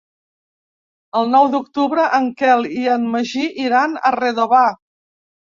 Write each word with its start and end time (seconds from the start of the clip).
El 1.19 1.29
nou 1.33 1.45
d'octubre 1.55 2.07
en 2.19 2.29
Quel 2.41 2.67
i 2.79 2.87
en 2.97 3.05
Magí 3.17 3.47
iran 3.67 3.97
a 4.11 4.15
Redovà. 4.21 4.65